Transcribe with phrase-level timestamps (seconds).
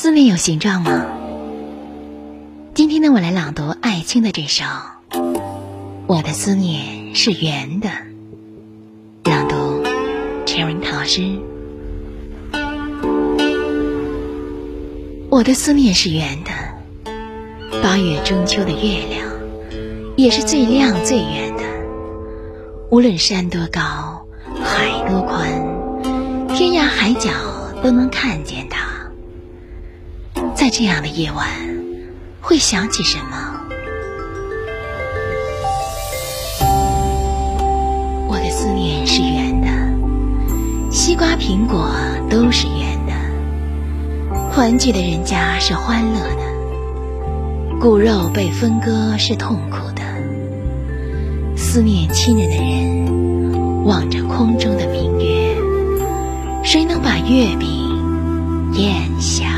[0.00, 1.06] 思念有形状吗？
[2.72, 4.64] 今天呢，我来朗读艾青的这首
[6.06, 7.88] 《我的思念是圆的》，
[9.28, 9.82] 朗读
[10.46, 11.40] Cherry 老师。
[15.30, 16.52] 我的思念是圆的，
[17.82, 19.26] 八月中秋的月亮
[20.16, 21.64] 也是最亮最圆的。
[22.92, 24.24] 无论山多高，
[24.62, 25.50] 海多宽，
[26.54, 27.32] 天涯海角
[27.82, 28.77] 都能看见它。
[30.68, 31.48] 在这样的夜晚，
[32.42, 33.64] 会想起什么？
[38.28, 41.88] 我的思念是圆的，西瓜、苹果
[42.28, 44.52] 都是圆的。
[44.52, 50.02] 团聚的人家是欢乐的，骨肉被分割是痛苦的。
[51.56, 55.56] 思念亲人的人，望着空中的明月，
[56.62, 59.57] 谁能把月饼咽下？